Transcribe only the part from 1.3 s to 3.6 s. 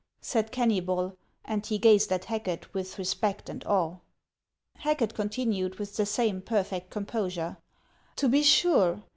and he gazed at Hacket with respect